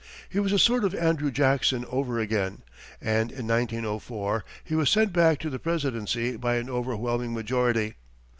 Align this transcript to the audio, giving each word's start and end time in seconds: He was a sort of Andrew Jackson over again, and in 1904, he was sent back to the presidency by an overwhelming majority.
He 0.29 0.39
was 0.39 0.51
a 0.51 0.57
sort 0.57 0.83
of 0.83 0.95
Andrew 0.95 1.29
Jackson 1.29 1.85
over 1.87 2.17
again, 2.17 2.63
and 2.99 3.29
in 3.31 3.45
1904, 3.45 4.43
he 4.63 4.73
was 4.73 4.89
sent 4.89 5.13
back 5.13 5.37
to 5.37 5.49
the 5.51 5.59
presidency 5.59 6.37
by 6.37 6.55
an 6.55 6.71
overwhelming 6.71 7.35
majority. 7.35 7.97